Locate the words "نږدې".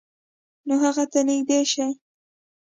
1.27-1.59